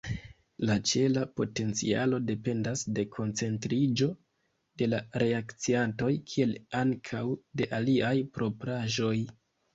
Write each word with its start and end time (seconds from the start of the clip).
La 0.67 0.75
ĉela 0.91 1.25
potencialo 1.39 2.19
dependas 2.29 2.81
de 2.99 3.05
koncentriĝo 3.17 4.09
de 4.83 4.89
la 4.95 5.03
reakciantoj, 5.25 6.11
kiel 6.33 6.57
ankaŭ 6.83 7.23
de 7.61 7.71
iliaj 7.83 8.13
propraĵoj. 8.41 9.15